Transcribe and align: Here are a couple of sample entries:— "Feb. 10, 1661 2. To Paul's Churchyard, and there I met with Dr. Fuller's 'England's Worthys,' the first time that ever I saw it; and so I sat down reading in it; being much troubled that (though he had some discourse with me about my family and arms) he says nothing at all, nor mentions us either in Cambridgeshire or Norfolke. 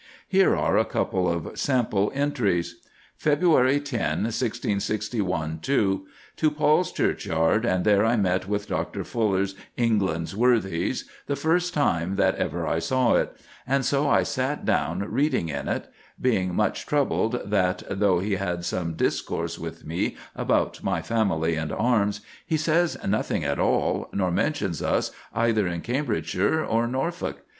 Here 0.27 0.55
are 0.55 0.79
a 0.79 0.83
couple 0.83 1.29
of 1.29 1.55
sample 1.59 2.11
entries:— 2.15 2.77
"Feb. 3.23 3.85
10, 3.85 4.01
1661 4.23 5.59
2. 5.61 6.07
To 6.37 6.49
Paul's 6.49 6.91
Churchyard, 6.91 7.65
and 7.65 7.85
there 7.85 8.03
I 8.03 8.15
met 8.17 8.47
with 8.47 8.67
Dr. 8.67 9.03
Fuller's 9.03 9.53
'England's 9.77 10.35
Worthys,' 10.35 11.07
the 11.27 11.35
first 11.35 11.75
time 11.75 12.15
that 12.15 12.33
ever 12.37 12.65
I 12.65 12.79
saw 12.79 13.13
it; 13.13 13.31
and 13.67 13.85
so 13.85 14.09
I 14.09 14.23
sat 14.23 14.65
down 14.65 15.01
reading 15.07 15.49
in 15.49 15.67
it; 15.67 15.87
being 16.19 16.55
much 16.55 16.87
troubled 16.87 17.39
that 17.45 17.83
(though 17.87 18.17
he 18.17 18.37
had 18.37 18.65
some 18.65 18.95
discourse 18.95 19.59
with 19.59 19.85
me 19.85 20.17
about 20.35 20.81
my 20.83 21.03
family 21.03 21.53
and 21.53 21.71
arms) 21.71 22.21
he 22.43 22.57
says 22.57 22.97
nothing 23.07 23.43
at 23.43 23.59
all, 23.59 24.09
nor 24.11 24.31
mentions 24.31 24.81
us 24.81 25.11
either 25.35 25.67
in 25.67 25.81
Cambridgeshire 25.81 26.65
or 26.65 26.87
Norfolke. 26.87 27.37